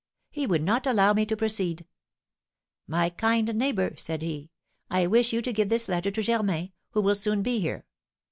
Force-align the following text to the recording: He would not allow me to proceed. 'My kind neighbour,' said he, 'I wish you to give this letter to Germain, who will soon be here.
He 0.31 0.47
would 0.47 0.63
not 0.63 0.87
allow 0.87 1.13
me 1.13 1.27
to 1.27 1.37
proceed. 1.37 1.85
'My 2.87 3.11
kind 3.11 3.53
neighbour,' 3.53 3.93
said 3.97 4.23
he, 4.23 4.49
'I 4.89 5.05
wish 5.05 5.31
you 5.31 5.43
to 5.43 5.53
give 5.53 5.69
this 5.69 5.87
letter 5.87 6.09
to 6.09 6.23
Germain, 6.23 6.71
who 6.93 7.01
will 7.01 7.13
soon 7.13 7.43
be 7.43 7.59
here. 7.59 7.85